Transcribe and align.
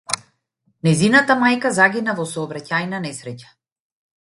Нејзината 0.87 1.35
мајка 1.43 1.71
загина 1.81 2.17
во 2.21 2.27
сообраќајна 2.33 3.05
несреќа. 3.07 3.55